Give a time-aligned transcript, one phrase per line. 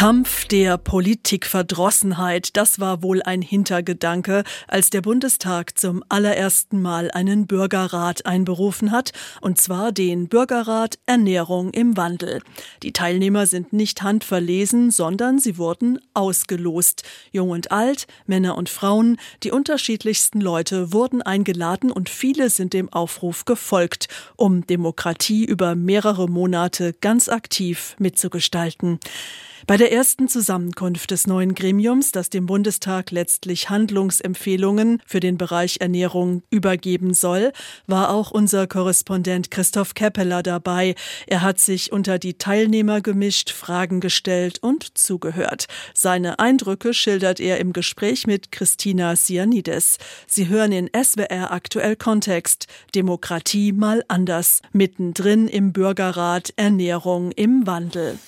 [0.00, 7.46] Kampf der Politikverdrossenheit, das war wohl ein Hintergedanke, als der Bundestag zum allerersten Mal einen
[7.46, 12.40] Bürgerrat einberufen hat, und zwar den Bürgerrat Ernährung im Wandel.
[12.82, 17.02] Die Teilnehmer sind nicht handverlesen, sondern sie wurden ausgelost.
[17.30, 22.90] Jung und alt, Männer und Frauen, die unterschiedlichsten Leute wurden eingeladen und viele sind dem
[22.90, 28.98] Aufruf gefolgt, um Demokratie über mehrere Monate ganz aktiv mitzugestalten.
[29.70, 35.76] Bei der ersten Zusammenkunft des neuen Gremiums, das dem Bundestag letztlich Handlungsempfehlungen für den Bereich
[35.78, 37.52] Ernährung übergeben soll,
[37.86, 40.96] war auch unser Korrespondent Christoph Keppeler dabei.
[41.28, 45.66] Er hat sich unter die Teilnehmer gemischt, Fragen gestellt und zugehört.
[45.94, 49.98] Seine Eindrücke schildert er im Gespräch mit Christina Sianides.
[50.26, 52.66] Sie hören in SWR aktuell Kontext
[52.96, 58.18] Demokratie mal anders, mittendrin im Bürgerrat Ernährung im Wandel.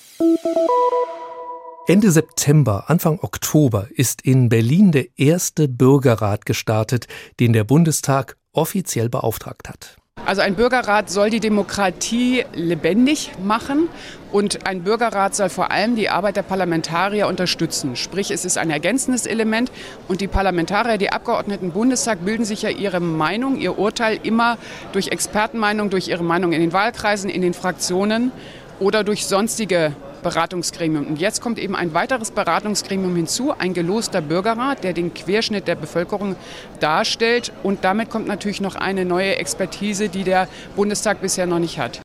[1.88, 7.08] Ende September, Anfang Oktober ist in Berlin der erste Bürgerrat gestartet,
[7.41, 9.97] den der Bundestag offiziell beauftragt hat.
[10.24, 13.89] Also ein Bürgerrat soll die Demokratie lebendig machen
[14.30, 17.96] und ein Bürgerrat soll vor allem die Arbeit der Parlamentarier unterstützen.
[17.96, 19.72] Sprich, es ist ein ergänzendes Element
[20.06, 24.56] und die Parlamentarier, die Abgeordneten im Bundestag bilden sich ja ihre Meinung, ihr Urteil immer
[24.92, 28.30] durch Expertenmeinung, durch ihre Meinung in den Wahlkreisen, in den Fraktionen
[28.83, 31.06] oder durch sonstige Beratungsgremium.
[31.06, 35.74] Und jetzt kommt eben ein weiteres Beratungsgremium hinzu, ein geloster Bürgerrat, der den Querschnitt der
[35.77, 36.36] Bevölkerung
[36.80, 37.52] darstellt.
[37.62, 42.00] Und damit kommt natürlich noch eine neue Expertise, die der Bundestag bisher noch nicht hat.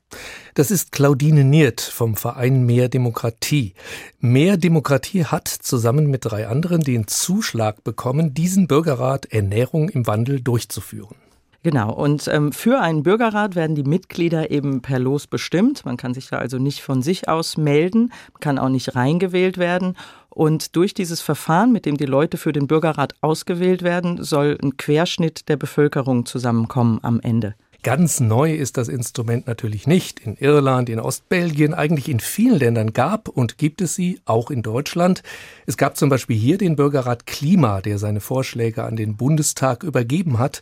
[0.56, 3.74] Das ist Claudine Niert vom Verein Mehr Demokratie.
[4.20, 10.42] Mehr Demokratie hat zusammen mit drei anderen den Zuschlag bekommen, diesen Bürgerrat Ernährung im Wandel
[10.42, 11.16] durchzuführen.
[11.64, 15.86] Genau, und ähm, für einen Bürgerrat werden die Mitglieder eben per Los bestimmt.
[15.86, 19.98] Man kann sich da also nicht von sich aus melden, kann auch nicht reingewählt werden.
[20.30, 24.78] Und durch dieses Verfahren, mit dem die Leute für den Bürgerrat ausgewählt werden, soll ein
[24.78, 27.56] Querschnitt der Bevölkerung zusammenkommen am Ende.
[27.84, 30.20] Ganz neu ist das Instrument natürlich nicht.
[30.20, 34.62] In Irland, in Ostbelgien, eigentlich in vielen Ländern gab und gibt es sie, auch in
[34.62, 35.24] Deutschland.
[35.68, 40.38] Es gab zum Beispiel hier den Bürgerrat Klima, der seine Vorschläge an den Bundestag übergeben
[40.38, 40.62] hat.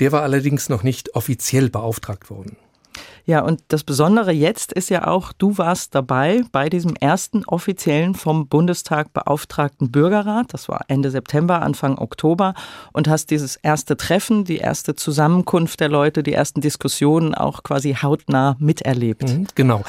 [0.00, 2.56] Der war allerdings noch nicht offiziell beauftragt worden.
[3.28, 8.14] Ja, und das Besondere jetzt ist ja auch, du warst dabei bei diesem ersten offiziellen
[8.14, 10.46] vom Bundestag beauftragten Bürgerrat.
[10.54, 12.54] Das war Ende September, Anfang Oktober
[12.94, 17.98] und hast dieses erste Treffen, die erste Zusammenkunft der Leute, die ersten Diskussionen auch quasi
[18.00, 19.24] hautnah miterlebt.
[19.24, 19.82] Mhm, genau.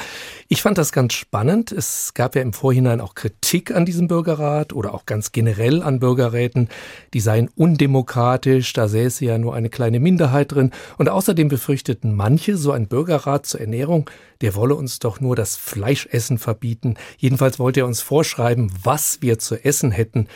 [0.48, 1.72] Ich fand das ganz spannend.
[1.72, 5.98] Es gab ja im Vorhinein auch Kritik an diesem Bürgerrat oder auch ganz generell an
[5.98, 6.68] Bürgerräten.
[7.14, 10.72] Die seien undemokratisch, da säße ja nur eine kleine Minderheit drin.
[10.98, 14.10] Und außerdem befürchteten manche, so ein Bürgerrat Bundesrat zur Ernährung,
[14.40, 16.94] der wolle uns doch nur das Fleischessen verbieten.
[17.18, 20.26] Jedenfalls wollte er uns vorschreiben, was wir zu essen hätten,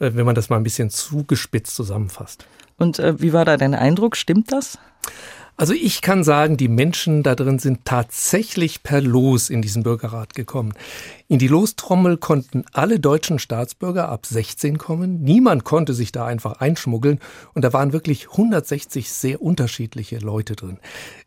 [0.00, 2.46] äh, wenn man das mal ein bisschen zugespitzt zusammenfasst.
[2.78, 4.16] Und äh, wie war da dein Eindruck?
[4.16, 4.78] Stimmt das?
[5.56, 10.34] Also ich kann sagen, die Menschen da drin sind tatsächlich per Los in diesen Bürgerrat
[10.34, 10.72] gekommen.
[11.32, 15.22] In die Lostrommel konnten alle deutschen Staatsbürger ab 16 kommen.
[15.22, 17.20] Niemand konnte sich da einfach einschmuggeln.
[17.54, 20.78] Und da waren wirklich 160 sehr unterschiedliche Leute drin.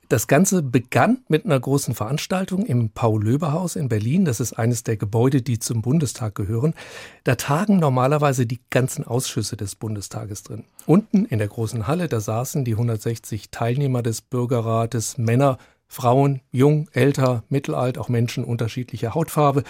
[0.07, 4.25] Das Ganze begann mit einer großen Veranstaltung im Paul-Löbe-Haus in Berlin.
[4.25, 6.75] Das ist eines der Gebäude, die zum Bundestag gehören.
[7.23, 10.65] Da tagen normalerweise die ganzen Ausschüsse des Bundestages drin.
[10.85, 15.57] Unten in der großen Halle, da saßen die 160 Teilnehmer des Bürgerrates, Männer,
[15.95, 19.63] Frauen, jung, älter, mittelalt, auch Menschen unterschiedlicher Hautfarbe,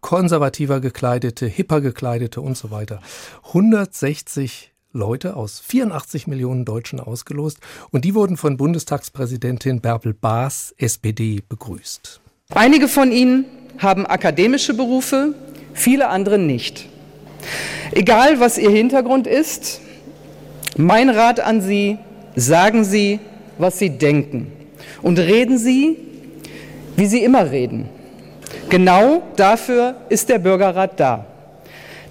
[0.00, 3.00] konservativer gekleidete, hipper gekleidete und so weiter.
[3.48, 7.58] 160 Leute aus 84 Millionen Deutschen ausgelost
[7.90, 12.20] und die wurden von Bundestagspräsidentin Bärbel Baas, SPD, begrüßt.
[12.50, 13.44] Einige von ihnen
[13.78, 15.34] haben akademische Berufe,
[15.72, 16.88] viele andere nicht.
[17.90, 19.80] Egal, was Ihr Hintergrund ist,
[20.76, 21.98] mein Rat an Sie,
[22.36, 23.18] sagen Sie,
[23.58, 24.61] was Sie denken
[25.02, 25.96] und reden Sie,
[26.96, 27.88] wie Sie immer reden.
[28.68, 31.26] Genau dafür ist der Bürgerrat da.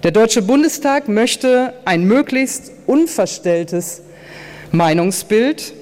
[0.02, 4.02] Der Deutsche Bundestag möchte ein möglichst unverstelltes
[4.72, 5.74] Meinungsbild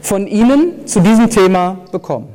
[0.00, 2.28] von Ihnen zu diesem Thema bekommen.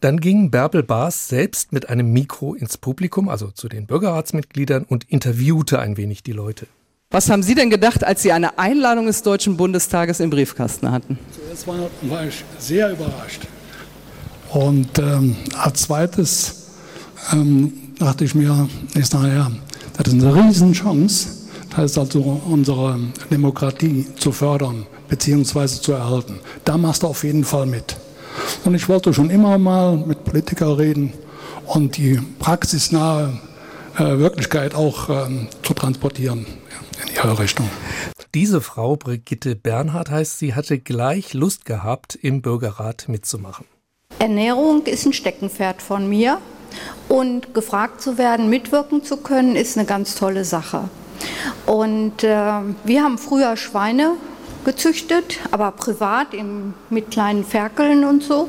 [0.00, 5.04] Dann ging Bärbel Baas selbst mit einem Mikro ins Publikum, also zu den Bürgerratsmitgliedern, und
[5.04, 6.66] interviewte ein wenig die Leute.
[7.16, 11.18] Was haben Sie denn gedacht, als Sie eine Einladung des Deutschen Bundestages im Briefkasten hatten?
[11.34, 13.40] Zuerst war, war ich sehr überrascht.
[14.50, 16.66] Und ähm, als zweites
[17.32, 19.50] ähm, dachte ich mir, ich sage, ja,
[19.96, 21.28] das ist eine Riesenchance,
[21.74, 22.98] das ist also unsere
[23.30, 25.68] Demokratie zu fördern bzw.
[25.68, 26.38] zu erhalten.
[26.66, 27.96] Da machst du auf jeden Fall mit.
[28.66, 31.14] Und ich wollte schon immer mal mit Politikern reden
[31.64, 33.40] und die praxisnahe
[33.96, 36.44] äh, Wirklichkeit auch ähm, zu transportieren
[37.06, 37.68] in ihre Richtung.
[38.34, 43.66] Diese Frau, Brigitte Bernhard heißt sie, hatte gleich Lust gehabt, im Bürgerrat mitzumachen.
[44.18, 46.38] Ernährung ist ein Steckenpferd von mir
[47.08, 50.88] und gefragt zu werden, mitwirken zu können, ist eine ganz tolle Sache.
[51.66, 54.12] Und äh, wir haben früher Schweine
[54.64, 58.48] gezüchtet, aber privat im, mit kleinen Ferkeln und so.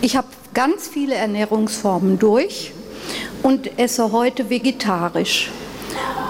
[0.00, 2.72] Ich habe ganz viele Ernährungsformen durch
[3.42, 5.50] und esse heute vegetarisch.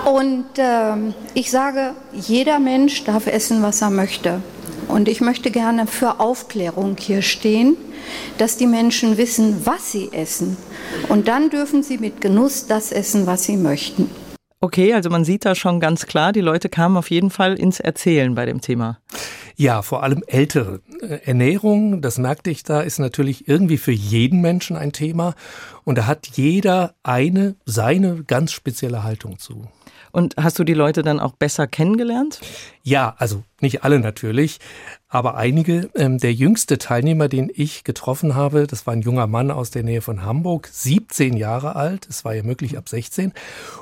[0.05, 0.95] Und äh,
[1.35, 4.43] ich sage, jeder Mensch darf essen, was er möchte.
[4.89, 7.77] Und ich möchte gerne für Aufklärung hier stehen,
[8.39, 10.57] dass die Menschen wissen, was sie essen.
[11.09, 14.11] Und dann dürfen sie mit Genuss das essen, was sie möchten.
[14.61, 17.81] Okay, also man sieht da schon ganz klar, die Leute kamen auf jeden Fall ins
[17.81, 18.99] Erzählen bei dem Thema.
[19.57, 20.81] Ja, vor allem ältere.
[21.01, 25.35] Äh, Ernährung, das merkte ich da, ist natürlich irgendwie für jeden Menschen ein Thema.
[25.85, 29.69] Und da hat jeder eine, seine ganz spezielle Haltung zu.
[30.13, 32.41] Und hast du die Leute dann auch besser kennengelernt?
[32.83, 34.59] Ja, also nicht alle natürlich,
[35.09, 35.89] aber einige.
[35.95, 39.83] Ähm, der jüngste Teilnehmer, den ich getroffen habe, das war ein junger Mann aus der
[39.83, 43.33] Nähe von Hamburg, 17 Jahre alt, es war ja möglich ab 16.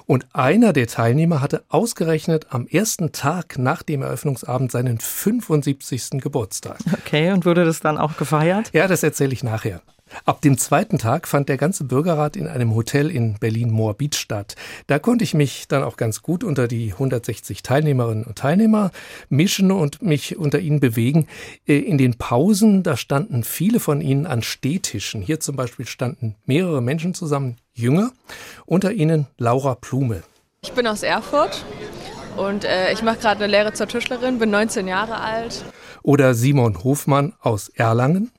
[0.07, 6.21] Und einer der Teilnehmer hatte ausgerechnet am ersten Tag nach dem Eröffnungsabend seinen 75.
[6.21, 6.79] Geburtstag.
[6.93, 8.71] Okay, und wurde das dann auch gefeiert?
[8.73, 9.83] Ja, das erzähle ich nachher.
[10.25, 14.57] Ab dem zweiten Tag fand der ganze Bürgerrat in einem Hotel in Berlin-Moabit statt.
[14.87, 18.91] Da konnte ich mich dann auch ganz gut unter die 160 Teilnehmerinnen und Teilnehmer
[19.29, 21.27] mischen und mich unter ihnen bewegen.
[21.67, 25.23] Äh, in den Pausen, da standen viele von ihnen an Stehtischen.
[25.23, 28.13] Hier zum Beispiel standen mehrere Menschen zusammen, Jünger,
[28.67, 30.23] unter ihnen Laura Plume.
[30.63, 31.65] Ich bin aus Erfurt
[32.37, 35.65] und äh, ich mache gerade eine Lehre zur Tischlerin, bin 19 Jahre alt.
[36.03, 38.31] Oder Simon Hofmann aus Erlangen.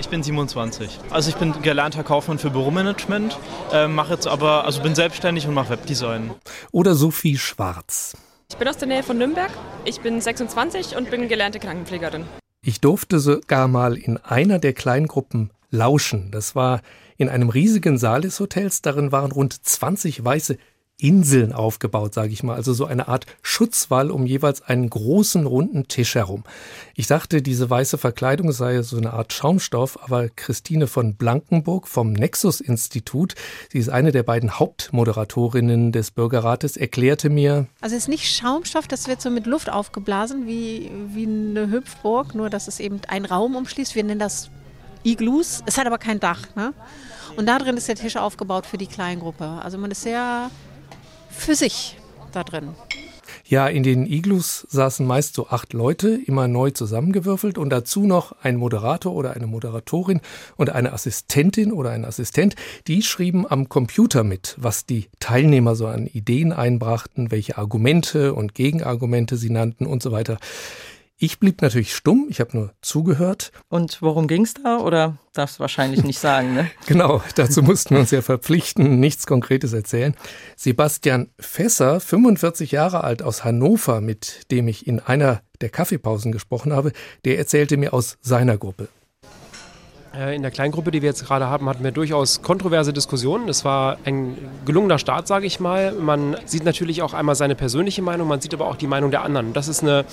[0.00, 1.00] Ich bin 27.
[1.10, 3.36] Also ich bin gelernter Kaufmann für Büromanagement,
[3.72, 6.30] äh, mache jetzt aber, also bin selbstständig und mache Webdesign.
[6.70, 8.16] Oder Sophie Schwarz.
[8.48, 9.50] Ich bin aus der Nähe von Nürnberg.
[9.84, 12.24] Ich bin 26 und bin gelernte Krankenpflegerin.
[12.64, 16.30] Ich durfte sogar mal in einer der Kleingruppen lauschen.
[16.30, 16.80] Das war
[17.16, 18.82] in einem riesigen Saal des Hotels.
[18.82, 20.58] Darin waren rund 20 weiße
[21.00, 25.86] Inseln aufgebaut, sage ich mal, also so eine Art Schutzwall um jeweils einen großen runden
[25.86, 26.42] Tisch herum.
[26.94, 32.12] Ich dachte, diese weiße Verkleidung sei so eine Art Schaumstoff, aber Christine von Blankenburg vom
[32.12, 33.36] Nexus Institut,
[33.70, 38.88] sie ist eine der beiden Hauptmoderatorinnen des Bürgerrates, erklärte mir, also es ist nicht Schaumstoff,
[38.88, 43.24] das wird so mit Luft aufgeblasen wie wie eine Hüpfburg, nur dass es eben einen
[43.24, 43.94] Raum umschließt.
[43.94, 44.50] Wir nennen das
[45.04, 45.62] Igloos.
[45.66, 46.74] Es hat aber kein Dach, ne?
[47.36, 49.44] Und da drin ist der Tisch aufgebaut für die Kleingruppe.
[49.62, 50.50] Also man ist sehr
[51.30, 51.96] für sich
[52.32, 52.74] da drin.
[53.44, 58.32] Ja, in den Iglus saßen meist so acht Leute, immer neu zusammengewürfelt und dazu noch
[58.42, 60.20] ein Moderator oder eine Moderatorin
[60.56, 62.56] und eine Assistentin oder ein Assistent.
[62.88, 68.54] Die schrieben am Computer mit, was die Teilnehmer so an Ideen einbrachten, welche Argumente und
[68.54, 70.36] Gegenargumente sie nannten und so weiter.
[71.20, 73.50] Ich blieb natürlich stumm, ich habe nur zugehört.
[73.68, 74.78] Und worum ging's da?
[74.78, 76.70] Oder darfst du wahrscheinlich nicht sagen, ne?
[76.86, 80.14] genau, dazu mussten wir uns ja verpflichten, nichts Konkretes erzählen.
[80.54, 86.72] Sebastian Fässer, 45 Jahre alt aus Hannover, mit dem ich in einer der Kaffeepausen gesprochen
[86.72, 86.92] habe,
[87.24, 88.86] der erzählte mir aus seiner Gruppe.
[90.18, 93.48] Äh, in der Kleingruppe, die wir jetzt gerade haben, hatten wir durchaus kontroverse Diskussionen.
[93.48, 95.92] Es war ein gelungener Start, sage ich mal.
[95.92, 99.22] Man sieht natürlich auch einmal seine persönliche Meinung, man sieht aber auch die Meinung der
[99.22, 99.52] anderen.
[99.52, 100.04] Das ist eine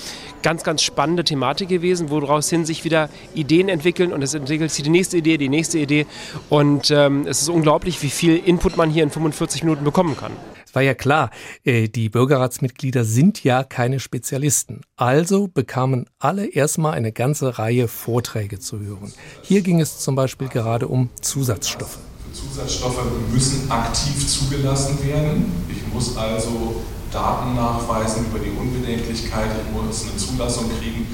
[0.43, 4.83] ganz, ganz spannende Thematik gewesen, woraus hin sich wieder Ideen entwickeln und es entwickelt sich
[4.83, 6.05] die nächste Idee, die nächste Idee.
[6.49, 10.33] Und ähm, es ist unglaublich, wie viel Input man hier in 45 Minuten bekommen kann
[10.75, 11.31] war ja klar,
[11.63, 14.81] äh, die Bürgerratsmitglieder sind ja keine Spezialisten.
[14.95, 19.13] Also bekamen alle erstmal eine ganze Reihe Vorträge zu hören.
[19.41, 21.97] Hier ging es zum Beispiel gerade um Zusatzstoffe.
[22.33, 23.01] Zusatzstoffe
[23.31, 25.45] müssen aktiv zugelassen werden.
[25.69, 31.07] Ich muss also Daten nachweisen über die Unbedenklichkeit, ich muss eine Zulassung kriegen.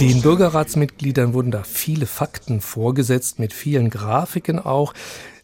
[0.00, 4.92] Den Bürgerratsmitgliedern wurden da viele Fakten vorgesetzt, mit vielen Grafiken auch.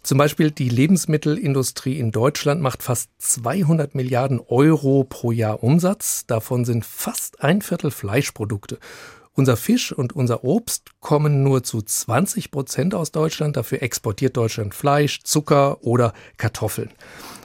[0.07, 6.27] Zum Beispiel die Lebensmittelindustrie in Deutschland macht fast 200 Milliarden Euro pro Jahr Umsatz.
[6.29, 8.79] Davon sind fast ein Viertel Fleischprodukte.
[9.33, 13.57] Unser Fisch und unser Obst kommen nur zu 20 Prozent aus Deutschland.
[13.57, 16.91] Dafür exportiert Deutschland Fleisch, Zucker oder Kartoffeln.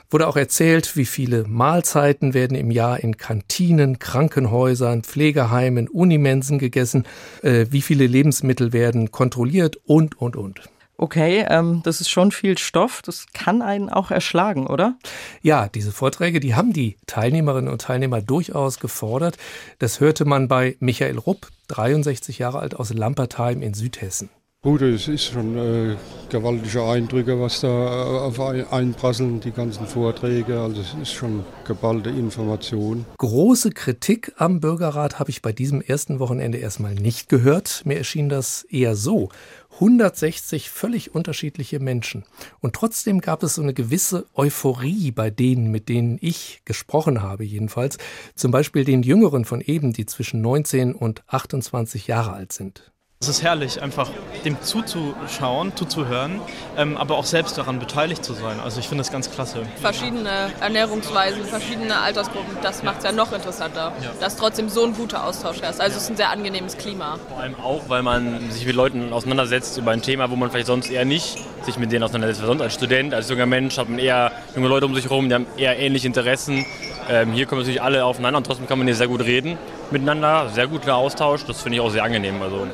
[0.08, 7.06] Wurde auch erzählt, wie viele Mahlzeiten werden im Jahr in Kantinen, Krankenhäusern, Pflegeheimen, Unimensen gegessen,
[7.42, 10.60] äh, wie viele Lebensmittel werden kontrolliert und, und, und.
[11.02, 13.02] Okay, ähm, das ist schon viel Stoff.
[13.02, 14.94] Das kann einen auch erschlagen, oder?
[15.42, 19.36] Ja, diese Vorträge, die haben die Teilnehmerinnen und Teilnehmer durchaus gefordert.
[19.80, 24.30] Das hörte man bei Michael Rupp, 63 Jahre alt aus Lampertheim in Südhessen.
[24.64, 25.96] Gut, es ist schon äh,
[26.30, 30.60] gewaltige Eindrücke, was da äh, auf einprasseln, die ganzen Vorträge.
[30.60, 33.04] Also es ist schon geballte Information.
[33.18, 37.82] Große Kritik am Bürgerrat habe ich bei diesem ersten Wochenende erstmal nicht gehört.
[37.86, 39.30] Mir erschien das eher so.
[39.74, 42.24] 160 völlig unterschiedliche Menschen.
[42.60, 47.44] Und trotzdem gab es so eine gewisse Euphorie bei denen, mit denen ich gesprochen habe,
[47.44, 47.98] jedenfalls.
[48.34, 52.91] Zum Beispiel den Jüngeren von eben, die zwischen 19 und 28 Jahre alt sind.
[53.22, 54.10] Es ist herrlich, einfach
[54.44, 56.40] dem zuzuschauen, zuzuhören,
[56.76, 58.58] ähm, aber auch selbst daran beteiligt zu sein.
[58.58, 59.62] Also ich finde das ganz klasse.
[59.80, 64.10] Verschiedene Ernährungsweisen, verschiedene Altersgruppen, das macht es ja noch interessanter, ja.
[64.18, 65.80] dass trotzdem so ein guter Austausch ist.
[65.80, 67.16] Also es ist ein sehr angenehmes Klima.
[67.28, 70.66] Vor allem auch, weil man sich mit Leuten auseinandersetzt über ein Thema, wo man vielleicht
[70.66, 72.40] sonst eher nicht sich mit denen auseinandersetzt.
[72.40, 75.28] Weil sonst als Student, als junger Mensch hat man eher junge Leute um sich herum,
[75.28, 76.66] die haben eher ähnliche Interessen.
[77.08, 79.58] Ähm, hier kommen natürlich alle aufeinander und trotzdem kann man hier sehr gut reden
[79.92, 80.48] miteinander.
[80.52, 82.42] Sehr guter Austausch, das finde ich auch sehr angenehm.
[82.42, 82.66] Also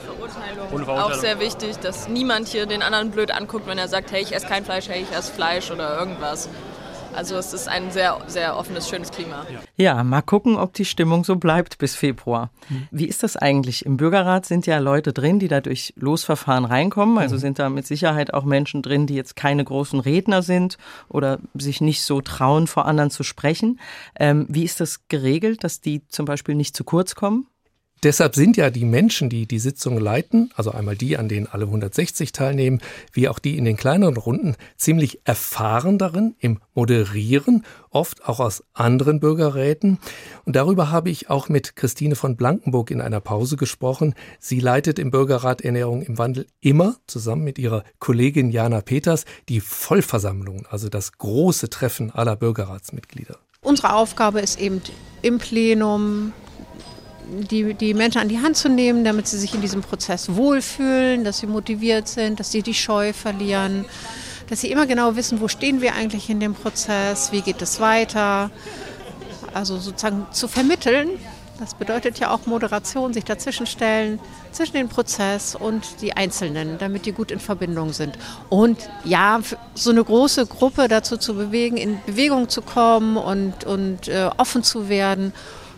[0.89, 4.35] auch sehr wichtig, dass niemand hier den anderen blöd anguckt, wenn er sagt, hey, ich
[4.35, 6.49] esse kein Fleisch, hey, ich esse Fleisch oder irgendwas.
[7.15, 9.45] Also es ist ein sehr, sehr offenes, schönes Klima.
[9.53, 9.95] Ja.
[9.97, 12.51] ja, mal gucken, ob die Stimmung so bleibt bis Februar.
[12.69, 12.89] Mhm.
[12.91, 13.85] Wie ist das eigentlich?
[13.85, 17.19] Im Bürgerrat sind ja Leute drin, die da durch Losverfahren reinkommen.
[17.19, 17.41] Also mhm.
[17.41, 21.81] sind da mit Sicherheit auch Menschen drin, die jetzt keine großen Redner sind oder sich
[21.81, 23.81] nicht so trauen, vor anderen zu sprechen.
[24.15, 27.49] Ähm, wie ist das geregelt, dass die zum Beispiel nicht zu kurz kommen?
[28.05, 31.65] Deshalb sind ja die Menschen, die die Sitzung leiten, also einmal die, an denen alle
[31.65, 32.81] 160 teilnehmen,
[33.13, 38.63] wie auch die in den kleineren Runden, ziemlich erfahren darin im Moderieren, oft auch aus
[38.73, 39.99] anderen Bürgerräten.
[40.45, 44.15] Und darüber habe ich auch mit Christine von Blankenburg in einer Pause gesprochen.
[44.39, 49.61] Sie leitet im Bürgerrat Ernährung im Wandel immer zusammen mit ihrer Kollegin Jana Peters die
[49.61, 53.39] Vollversammlung, also das große Treffen aller Bürgerratsmitglieder.
[53.61, 54.81] Unsere Aufgabe ist eben
[55.23, 56.33] im Plenum
[57.29, 61.25] die, die Menschen an die Hand zu nehmen, damit sie sich in diesem Prozess wohlfühlen,
[61.25, 63.85] dass sie motiviert sind, dass sie die Scheu verlieren,
[64.49, 67.81] dass sie immer genau wissen, wo stehen wir eigentlich in dem Prozess, wie geht es
[67.81, 68.51] weiter.
[69.53, 71.11] Also sozusagen zu vermitteln,
[71.59, 74.21] das bedeutet ja auch Moderation, sich dazwischenstellen
[74.53, 78.17] zwischen den Prozess und die Einzelnen, damit die gut in Verbindung sind.
[78.49, 79.41] Und ja,
[79.75, 84.63] so eine große Gruppe dazu zu bewegen, in Bewegung zu kommen und, und äh, offen
[84.63, 85.33] zu werden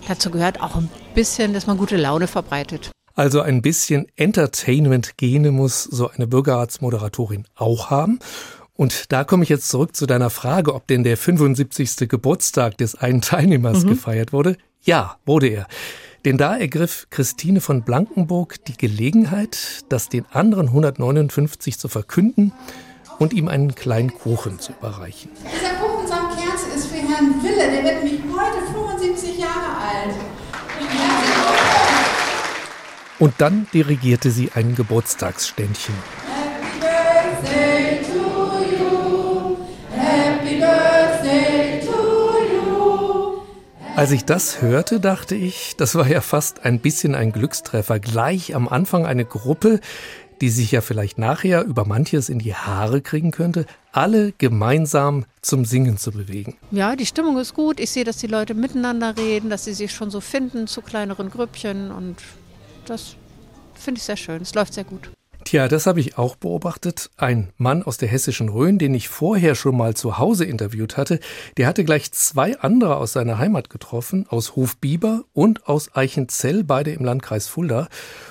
[0.09, 2.91] Dazu gehört auch ein bisschen, dass man gute Laune verbreitet.
[3.15, 8.19] Also ein bisschen Entertainment-Gene muss so eine Bürgerratsmoderatorin auch haben.
[8.75, 12.09] Und da komme ich jetzt zurück zu deiner Frage, ob denn der 75.
[12.09, 13.91] Geburtstag des einen Teilnehmers mhm.
[13.91, 14.57] gefeiert wurde.
[14.83, 15.67] Ja, wurde er.
[16.25, 22.53] Denn da ergriff Christine von Blankenburg die Gelegenheit, das den anderen 159 zu verkünden
[23.19, 25.31] und ihm einen kleinen Kuchen zu überreichen.
[25.45, 30.15] Dieser Kuchen samt Kerze ist für Herrn Wille, der wird nämlich heute 75 Jahre alt.
[33.19, 35.95] Und dann dirigierte sie ein Geburtstagsständchen.
[43.97, 47.99] Als ich das hörte, dachte ich, das war ja fast ein bisschen ein Glückstreffer.
[47.99, 49.81] Gleich am Anfang eine Gruppe,
[50.41, 55.65] die sich ja vielleicht nachher über manches in die Haare kriegen könnte, alle gemeinsam zum
[55.65, 56.57] Singen zu bewegen.
[56.71, 57.81] Ja, die Stimmung ist gut.
[57.81, 61.31] Ich sehe, dass die Leute miteinander reden, dass sie sich schon so finden zu kleineren
[61.31, 62.17] Grüppchen und
[62.87, 63.17] das
[63.75, 64.43] finde ich sehr schön.
[64.43, 65.11] Es läuft sehr gut.
[65.51, 67.11] Tja, das habe ich auch beobachtet.
[67.17, 71.19] Ein Mann aus der hessischen Rhön, den ich vorher schon mal zu Hause interviewt hatte,
[71.57, 76.93] der hatte gleich zwei andere aus seiner Heimat getroffen, aus Hofbiber und aus Eichenzell, beide
[76.93, 77.89] im Landkreis Fulda.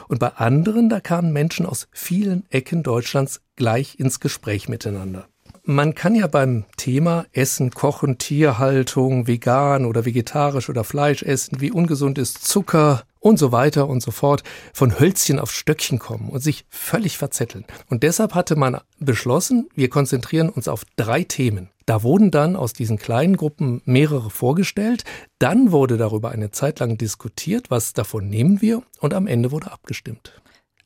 [0.08, 5.28] Und bei anderen, da kamen Menschen aus vielen Ecken Deutschlands gleich ins Gespräch miteinander.
[5.72, 11.70] Man kann ja beim Thema Essen, Kochen, Tierhaltung, vegan oder vegetarisch oder Fleisch essen, wie
[11.70, 14.42] ungesund ist Zucker, und so weiter und so fort
[14.74, 17.66] von Hölzchen auf Stöckchen kommen und sich völlig verzetteln.
[17.88, 21.70] Und deshalb hatte man beschlossen, wir konzentrieren uns auf drei Themen.
[21.86, 25.04] Da wurden dann aus diesen kleinen Gruppen mehrere vorgestellt,
[25.38, 29.72] dann wurde darüber eine Zeit lang diskutiert, was davon nehmen wir und am Ende wurde
[29.72, 30.34] abgestimmt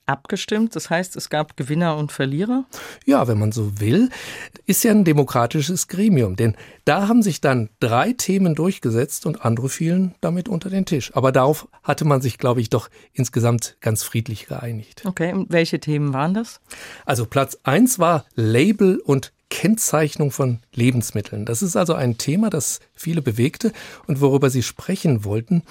[0.05, 0.75] abgestimmt.
[0.75, 2.65] Das heißt, es gab Gewinner und Verlierer?
[3.05, 4.09] Ja, wenn man so will,
[4.65, 6.35] ist ja ein demokratisches Gremium.
[6.35, 6.55] Denn
[6.85, 11.15] da haben sich dann drei Themen durchgesetzt und andere fielen damit unter den Tisch.
[11.15, 15.03] Aber darauf hatte man sich, glaube ich, doch insgesamt ganz friedlich geeinigt.
[15.05, 16.59] Okay, und welche Themen waren das?
[17.05, 21.45] Also Platz eins war Label und Kennzeichnung von Lebensmitteln.
[21.45, 23.71] Das ist also ein Thema, das viele bewegte
[24.07, 25.61] und worüber Sie sprechen wollten.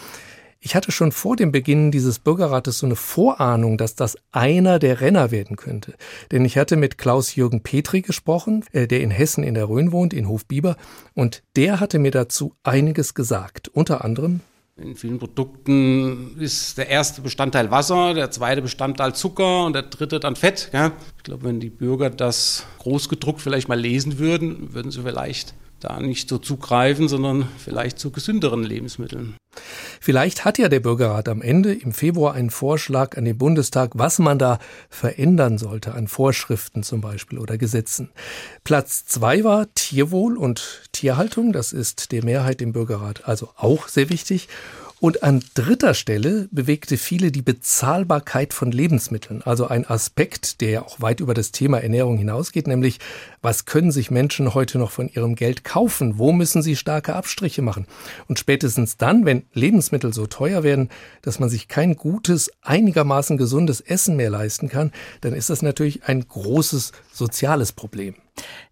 [0.65, 5.01] Ich hatte schon vor dem Beginn dieses Bürgerrates so eine Vorahnung, dass das einer der
[5.01, 5.95] Renner werden könnte.
[6.31, 10.15] Denn ich hatte mit Klaus-Jürgen Petri gesprochen, äh, der in Hessen in der Rhön wohnt,
[10.15, 10.77] in Hofbiber,
[11.15, 13.71] und der hatte mir dazu einiges gesagt.
[13.75, 14.41] Unter anderem
[14.77, 20.21] In vielen Produkten ist der erste Bestandteil Wasser, der zweite Bestandteil Zucker und der dritte
[20.21, 20.71] dann Fett.
[21.17, 25.55] Ich glaube, wenn die Bürger das großgedruckt vielleicht mal lesen würden, würden sie vielleicht
[25.85, 29.37] da nicht so zugreifen, sondern vielleicht zu gesünderen Lebensmitteln.
[30.01, 34.19] Vielleicht hat ja der Bürgerrat am Ende im Februar einen Vorschlag an den Bundestag, was
[34.19, 34.59] man da
[34.89, 38.11] verändern sollte, an Vorschriften zum Beispiel oder Gesetzen.
[38.65, 41.53] Platz zwei war Tierwohl und Tierhaltung.
[41.53, 44.49] Das ist der Mehrheit im Bürgerrat also auch sehr wichtig.
[45.03, 50.83] Und an dritter Stelle bewegte viele die Bezahlbarkeit von Lebensmitteln, also ein Aspekt, der ja
[50.83, 53.01] auch weit über das Thema Ernährung hinausgeht, nämlich
[53.41, 57.63] was können sich Menschen heute noch von ihrem Geld kaufen, wo müssen sie starke Abstriche
[57.63, 57.89] machen.
[58.29, 60.89] Und spätestens dann, wenn Lebensmittel so teuer werden,
[61.23, 64.93] dass man sich kein gutes, einigermaßen gesundes Essen mehr leisten kann,
[65.23, 68.15] dann ist das natürlich ein großes soziales Problem.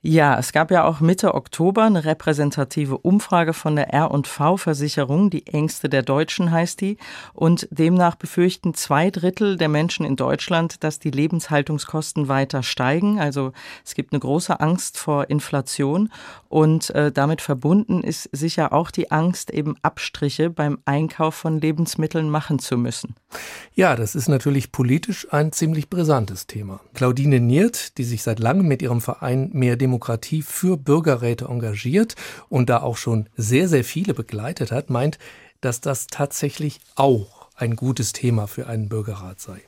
[0.03, 5.91] Ja, es gab ja auch Mitte Oktober eine repräsentative Umfrage von der R&V-Versicherung, die Ängste
[5.91, 6.97] der Deutschen heißt die,
[7.35, 13.21] und demnach befürchten zwei Drittel der Menschen in Deutschland, dass die Lebenshaltungskosten weiter steigen.
[13.21, 13.53] Also
[13.85, 16.11] es gibt eine große Angst vor Inflation
[16.49, 22.31] und äh, damit verbunden ist sicher auch die Angst, eben Abstriche beim Einkauf von Lebensmitteln
[22.31, 23.17] machen zu müssen.
[23.75, 26.81] Ja, das ist natürlich politisch ein ziemlich brisantes Thema.
[26.95, 32.17] Claudine Niert, die sich seit langem mit ihrem Verein Mehr Demokratie für Bürgerräte engagiert
[32.49, 35.19] und da auch schon sehr, sehr viele begleitet hat, meint,
[35.61, 39.61] dass das tatsächlich auch ein gutes Thema für einen Bürgerrat sei.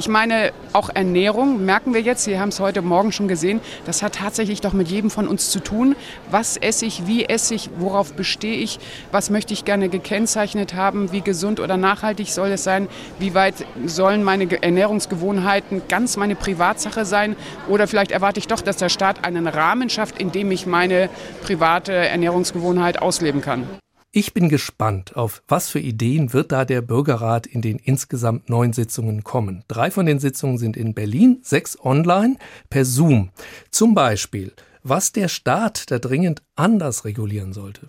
[0.00, 4.02] Ich meine, auch Ernährung merken wir jetzt, Sie haben es heute Morgen schon gesehen, das
[4.02, 5.96] hat tatsächlich doch mit jedem von uns zu tun.
[6.30, 8.78] Was esse ich, wie esse ich, worauf bestehe ich,
[9.10, 13.66] was möchte ich gerne gekennzeichnet haben, wie gesund oder nachhaltig soll es sein, wie weit
[13.84, 17.34] sollen meine Ernährungsgewohnheiten ganz meine Privatsache sein
[17.68, 21.10] oder vielleicht erwarte ich doch, dass der Staat einen Rahmen schafft, in dem ich meine
[21.42, 23.66] private Ernährungsgewohnheit ausleben kann.
[24.12, 28.72] Ich bin gespannt, auf was für Ideen wird da der Bürgerrat in den insgesamt neun
[28.72, 29.62] Sitzungen kommen.
[29.68, 32.36] Drei von den Sitzungen sind in Berlin, sechs online
[32.70, 33.30] per Zoom.
[33.70, 34.52] Zum Beispiel,
[34.82, 37.88] was der Staat da dringend anders regulieren sollte.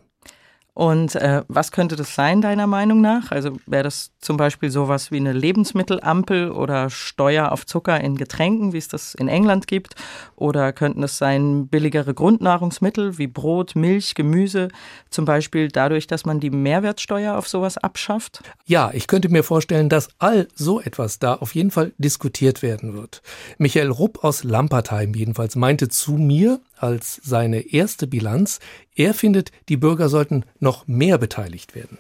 [0.73, 3.31] Und äh, was könnte das sein, deiner Meinung nach?
[3.31, 8.71] Also wäre das zum Beispiel sowas wie eine Lebensmittelampel oder Steuer auf Zucker in Getränken,
[8.71, 9.95] wie es das in England gibt?
[10.37, 14.69] Oder könnten es sein billigere Grundnahrungsmittel wie Brot, Milch, Gemüse,
[15.09, 18.41] zum Beispiel dadurch, dass man die Mehrwertsteuer auf sowas abschafft?
[18.65, 22.93] Ja, ich könnte mir vorstellen, dass all so etwas da auf jeden Fall diskutiert werden
[22.93, 23.21] wird.
[23.57, 28.59] Michael Rupp aus Lampertheim jedenfalls meinte zu mir, als seine erste Bilanz.
[28.95, 31.97] Er findet, die Bürger sollten noch mehr beteiligt werden.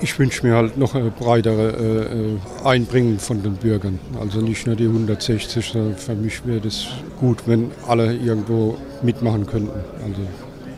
[0.00, 3.98] Ich wünsche mir halt noch eine breitere äh, äh Einbringung von den Bürgern.
[4.20, 6.86] Also nicht nur die 160, sondern für mich wäre es
[7.18, 9.80] gut, wenn alle irgendwo mitmachen könnten.
[10.04, 10.22] Also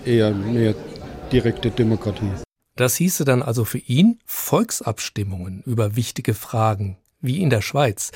[0.05, 0.75] eher mehr
[1.31, 2.31] direkte Demokratie.
[2.75, 8.11] Das hieße dann also für ihn Volksabstimmungen über wichtige Fragen, wie in der Schweiz.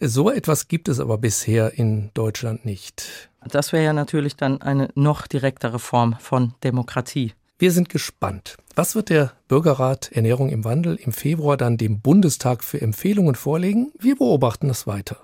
[0.00, 3.30] So etwas gibt es aber bisher in Deutschland nicht.
[3.46, 7.32] Das wäre ja natürlich dann eine noch direktere Form von Demokratie.
[7.58, 8.56] Wir sind gespannt.
[8.74, 13.92] Was wird der Bürgerrat Ernährung im Wandel im Februar dann dem Bundestag für Empfehlungen vorlegen?
[13.98, 15.16] Wir beobachten es weiter.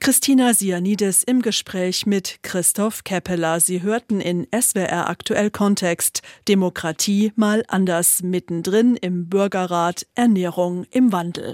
[0.00, 3.60] Christina Sianides im Gespräch mit Christoph Keppeler.
[3.60, 11.52] Sie hörten in SWR aktuell Kontext Demokratie mal anders mittendrin im Bürgerrat Ernährung im Wandel.